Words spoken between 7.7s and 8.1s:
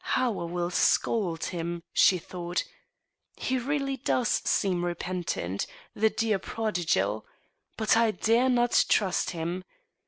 But I